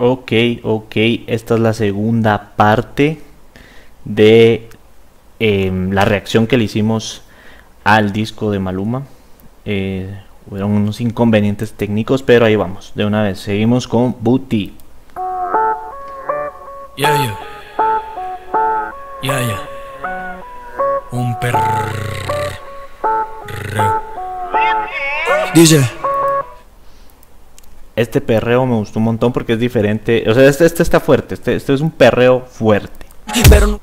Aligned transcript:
Ok, 0.00 0.32
ok, 0.62 0.96
esta 1.26 1.54
es 1.54 1.60
la 1.60 1.72
segunda 1.72 2.52
parte 2.54 3.20
de 4.04 4.68
em, 5.40 5.90
la 5.90 6.04
reacción 6.04 6.46
que 6.46 6.56
le 6.56 6.64
hicimos 6.64 7.22
al 7.82 8.12
disco 8.12 8.52
de 8.52 8.60
Maluma. 8.60 9.02
Eh, 9.64 10.08
fueron 10.48 10.70
unos 10.70 11.00
inconvenientes 11.00 11.72
técnicos, 11.72 12.22
pero 12.22 12.46
ahí 12.46 12.54
vamos, 12.54 12.92
de 12.94 13.06
una 13.06 13.24
vez. 13.24 13.40
Seguimos 13.40 13.88
con 13.88 14.14
Booty. 14.20 14.72
Ya, 16.96 17.16
ya. 17.16 17.38
Ya, 19.22 19.40
ya. 19.40 19.68
Un 21.10 21.38
perro. 21.40 21.58
Dice. 25.54 25.97
Este 27.98 28.20
perreo 28.20 28.64
me 28.64 28.76
gustó 28.76 29.00
un 29.00 29.06
montón 29.06 29.32
porque 29.32 29.54
es 29.54 29.58
diferente. 29.58 30.22
O 30.30 30.34
sea, 30.34 30.48
este, 30.48 30.64
este 30.64 30.84
está 30.84 31.00
fuerte. 31.00 31.34
Este, 31.34 31.56
este 31.56 31.74
es 31.74 31.80
un 31.80 31.90
perreo 31.90 32.46
fuerte. 32.48 33.06
Pero 33.50 33.66
no 33.66 33.80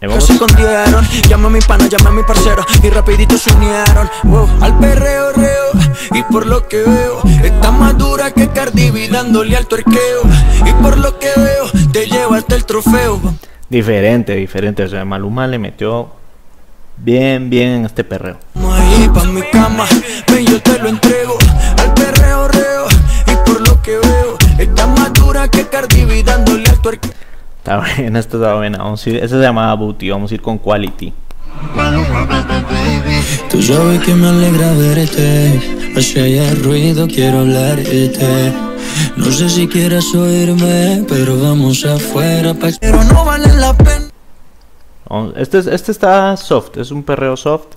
vamos. 0.00 0.24
se 0.24 0.32
escondieron. 0.32 1.06
Llama 1.28 1.48
a 1.48 1.50
mi 1.50 1.60
pana, 1.60 1.86
llama 1.86 2.08
a 2.08 2.12
mi 2.14 2.22
parcero. 2.22 2.64
Y 2.82 2.88
rapidito 2.88 3.36
se 3.36 3.52
unieron. 3.52 4.08
Wow, 4.22 4.48
al 4.62 4.78
perreo, 4.78 5.32
reo. 5.34 5.66
Y 6.14 6.22
por 6.22 6.46
lo 6.46 6.66
que 6.66 6.82
veo, 6.82 7.20
está 7.44 7.70
más 7.70 7.98
dura 7.98 8.30
que 8.30 8.48
Cardi 8.48 8.90
B 8.90 9.08
dándole 9.08 9.54
al 9.54 9.66
tuerqueo. 9.66 10.22
Y 10.64 10.72
por 10.82 10.96
lo 10.96 11.18
que 11.18 11.28
veo, 11.36 11.90
te 11.92 12.06
llevaste 12.06 12.54
el 12.54 12.64
trofeo. 12.64 13.20
Diferente, 13.68 14.34
diferente. 14.34 14.82
O 14.84 14.88
sea, 14.88 15.04
Maluma 15.04 15.46
le 15.46 15.58
metió 15.58 16.10
bien, 16.96 17.50
bien 17.50 17.68
en 17.68 17.84
este 17.84 18.02
perreo. 18.02 18.38
Ahí 18.54 19.10
pa' 19.12 19.24
mi 19.24 19.42
cama, 19.42 19.84
veo 24.76 24.84
Está 24.84 25.02
más 25.02 25.12
dura 25.12 25.48
que 25.48 25.66
Cardi 25.66 26.04
B 26.04 26.22
dándole 26.22 26.68
al 26.68 26.80
tuerque 26.80 27.10
Está 27.58 27.78
buena, 27.78 28.18
esta 28.20 28.36
está 28.36 28.54
buena. 28.54 28.78
Vamos 28.78 29.04
a 29.04 29.10
ir, 29.10 29.16
esta 29.16 29.28
se 29.36 29.42
llamaba 29.42 29.74
Booty. 29.74 30.10
Vamos 30.10 30.30
a 30.30 30.34
ir 30.34 30.40
con 30.42 30.58
Quality. 30.58 31.12
Tú 33.50 33.62
sabes 33.62 34.00
que 34.02 34.14
me 34.14 34.28
alegra 34.28 34.72
verte 34.74 35.60
Hacia 35.96 36.24
allá 36.24 36.54
ruido, 36.62 37.06
quiero 37.08 37.40
hablarte 37.40 38.52
No 39.16 39.32
sé 39.32 39.48
si 39.48 39.66
quieres 39.66 40.14
oírme, 40.14 41.04
pero 41.08 41.40
vamos 41.40 41.84
afuera 41.84 42.52
pa' 42.54 42.68
Pero 42.80 43.02
no 43.04 43.24
vale 43.24 43.52
la 43.54 43.72
pena 43.74 44.08
Este, 45.36 45.58
es- 45.58 45.66
este 45.66 45.92
está 45.92 46.36
soft, 46.36 46.76
es 46.76 46.90
un 46.90 47.02
perreo 47.02 47.36
soft. 47.36 47.68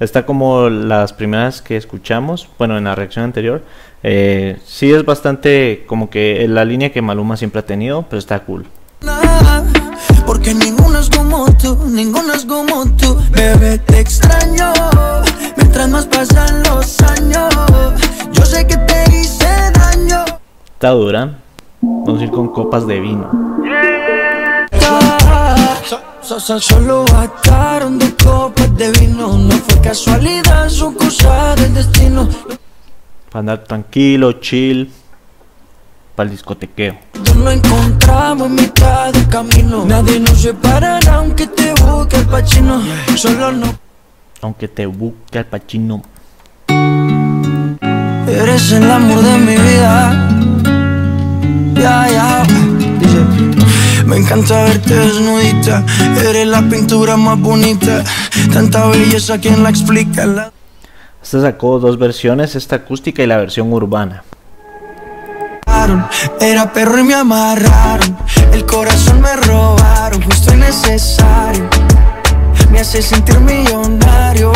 Está 0.00 0.24
como 0.26 0.68
las 0.68 1.12
primeras 1.12 1.60
que 1.60 1.76
escuchamos, 1.76 2.48
bueno, 2.58 2.78
en 2.78 2.84
la 2.84 2.94
reacción 2.94 3.24
anterior. 3.24 3.62
Eh, 4.04 4.58
sí 4.64 4.92
es 4.92 5.04
bastante 5.04 5.84
como 5.88 6.08
que 6.08 6.46
la 6.48 6.64
línea 6.64 6.92
que 6.92 7.02
Maluma 7.02 7.36
siempre 7.36 7.60
ha 7.60 7.66
tenido, 7.66 8.04
pero 8.08 8.18
está 8.18 8.38
cool. 8.40 8.64
nada, 9.02 9.64
Porque 10.24 10.54
ninguna 10.54 11.00
es 11.00 11.10
como 11.10 11.46
tú, 11.56 11.76
ninguna 11.88 12.34
es 12.34 12.44
como 12.44 12.84
tú 12.96 13.16
Bebé, 13.30 13.78
te 13.78 14.00
extraño 14.00 14.72
Mientras 15.56 15.88
más 15.88 16.06
pasan 16.06 16.62
los 16.64 17.00
años 17.02 17.48
Yo 18.32 18.44
sé 18.44 18.66
que 18.66 18.76
te 18.76 19.04
hice 19.16 19.46
daño 19.74 20.24
Está 20.74 20.90
dura. 20.90 21.38
Vamos 21.80 22.20
a 22.20 22.24
ir 22.24 22.30
con 22.30 22.48
copas 22.48 22.86
de 22.86 23.00
vino. 23.00 23.30
So- 25.88 26.00
so- 26.20 26.38
so- 26.40 26.60
solo 26.60 27.04
bastaron 27.06 27.98
dos 27.98 28.12
copas 28.22 28.76
de 28.76 28.90
vino 28.92 29.38
No 29.38 29.56
fue 29.56 29.80
casualidad, 29.80 30.68
son 30.68 30.94
cosas 30.94 31.56
del 31.56 31.72
destino 31.74 32.28
Para 33.30 33.40
andar 33.40 33.64
tranquilo, 33.64 34.32
chill. 34.32 34.90
Para 36.14 36.26
el 36.28 36.32
discotequeo. 36.32 36.98
Nos 37.24 37.36
no 37.36 37.50
encontramos 37.50 38.48
en 38.48 38.54
mitad 38.56 39.12
del 39.12 39.28
camino 39.28 39.84
Nadie 39.86 40.20
nos 40.20 40.38
separará 40.42 41.14
aunque 41.14 41.46
te 41.46 41.72
busque 41.74 42.16
el 42.16 42.26
pachino 42.26 42.82
Solo 43.16 43.52
no 43.52 43.74
Aunque 44.42 44.68
te 44.68 44.84
busque 44.86 45.38
al 45.38 45.46
pachino. 45.46 46.02
Eres 48.28 48.72
el 48.72 48.90
amor 48.90 49.22
de 49.22 49.38
mi 49.38 49.56
vida. 49.56 50.37
Encanta 54.28 54.64
verte 54.64 54.94
desnudita. 54.94 55.84
Eres 56.28 56.46
la 56.46 56.60
pintura 56.68 57.16
más 57.16 57.38
bonita. 57.40 58.04
Tanta 58.52 58.86
belleza, 58.86 59.38
¿quién 59.38 59.62
la 59.62 59.70
explica? 59.70 60.26
La- 60.26 60.52
Este 61.22 61.40
sacó 61.40 61.78
dos 61.78 61.98
versiones, 61.98 62.54
esta 62.54 62.76
acústica 62.76 63.22
y 63.22 63.26
la 63.26 63.38
versión 63.38 63.72
urbana. 63.72 64.22
Era 66.40 66.70
perro 66.72 66.98
y 66.98 67.04
me 67.04 67.14
amarraron. 67.14 68.16
El 68.52 68.66
corazón 68.66 69.20
me 69.22 69.34
robaron. 69.36 70.22
Justo 70.22 70.52
y 70.52 70.56
necesario. 70.56 71.68
Me 72.70 72.80
hace 72.80 73.00
sentir 73.00 73.38
millonario. 73.40 74.52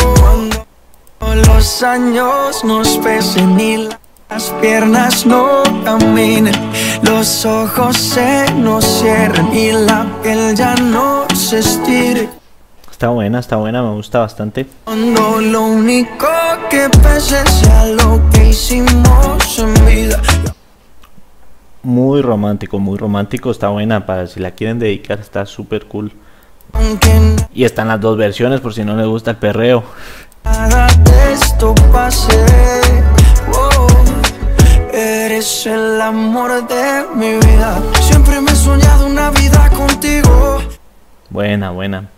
Cuando 1.19 1.43
los 1.53 1.83
años 1.83 2.63
nos 2.65 2.99
pesen 2.99 3.59
y 3.59 3.89
las 4.33 4.51
piernas 4.63 5.27
no 5.27 5.63
caminen. 5.85 6.55
Los 7.03 7.45
ojos 7.45 7.95
se 7.97 8.51
nos 8.55 8.83
cierren 8.83 9.53
y 9.53 9.73
la 9.73 10.07
piel 10.23 10.55
ya 10.55 10.75
no 10.75 11.27
se 11.35 11.59
estire. 11.59 12.31
Está 12.91 13.09
buena, 13.09 13.41
está 13.41 13.57
buena, 13.57 13.83
me 13.83 13.91
gusta 13.91 14.21
bastante. 14.21 14.67
Lo 14.87 15.63
único 15.63 16.29
que 16.71 16.89
pese 17.03 17.47
sea 17.47 17.85
lo 17.87 18.23
que 18.31 18.49
hicimos 18.49 19.59
en 19.59 19.75
vida. 19.85 20.19
Muy 21.83 22.23
romántico, 22.23 22.79
muy 22.79 22.97
romántico. 22.97 23.51
Está 23.51 23.69
buena 23.69 24.07
para 24.07 24.27
si 24.29 24.41
la 24.41 24.53
quieren 24.53 24.79
dedicar, 24.79 25.21
está 25.21 25.45
súper 25.45 25.87
cool. 25.87 26.11
Y 27.53 27.65
están 27.65 27.89
las 27.89 28.01
dos 28.01 28.17
versiones 28.17 28.61
por 28.61 28.73
si 28.73 28.83
no 28.83 28.97
les 28.97 29.07
gusta 29.07 29.33
el 29.33 29.37
perreo. 29.37 29.85
nada 30.43 30.87
de 31.05 31.33
esto 31.35 31.75
pase. 31.93 33.12
Eres 34.93 35.67
el 35.67 36.01
amor 36.01 36.67
de 36.69 37.05
mi 37.15 37.35
vida. 37.35 37.83
Siempre 38.01 38.41
me 38.41 38.53
he 38.53 38.57
soñado 38.57 39.07
una 39.07 39.31
vida 39.31 39.71
contigo. 39.71 40.61
Buena, 41.31 41.71
buena. 41.71 42.09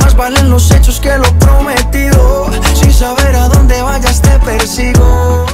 Más 0.00 0.16
valen 0.16 0.50
los 0.50 0.70
hechos 0.72 1.00
que 1.00 1.16
lo 1.16 1.32
prometido. 1.38 2.46
Sin 2.74 2.92
saber 2.92 3.34
a 3.36 3.48
dónde 3.48 3.80
vayas 3.80 4.20
te 4.20 4.38
persigo. 4.40 5.46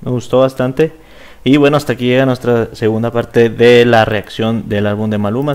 Me 0.00 0.10
gustó 0.10 0.40
bastante. 0.40 0.92
Y 1.44 1.56
bueno, 1.56 1.76
hasta 1.76 1.94
aquí 1.94 2.06
llega 2.06 2.26
nuestra 2.26 2.74
segunda 2.74 3.10
parte 3.10 3.48
de 3.48 3.86
la 3.86 4.04
reacción 4.04 4.68
del 4.68 4.86
álbum 4.86 5.08
de 5.08 5.18
Maluma. 5.18 5.48